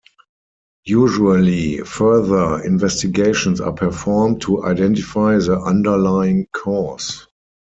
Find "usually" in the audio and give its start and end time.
0.87-1.77